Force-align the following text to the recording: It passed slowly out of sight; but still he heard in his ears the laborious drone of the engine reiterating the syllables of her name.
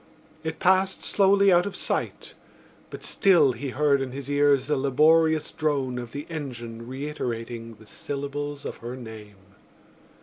It 0.43 0.57
passed 0.57 1.03
slowly 1.03 1.51
out 1.53 1.67
of 1.67 1.75
sight; 1.75 2.33
but 2.89 3.05
still 3.05 3.51
he 3.51 3.69
heard 3.69 4.01
in 4.01 4.13
his 4.13 4.31
ears 4.31 4.65
the 4.65 4.75
laborious 4.75 5.51
drone 5.51 5.99
of 5.99 6.11
the 6.11 6.25
engine 6.27 6.87
reiterating 6.87 7.75
the 7.75 7.85
syllables 7.85 8.65
of 8.65 8.77
her 8.77 8.95
name. 8.95 9.35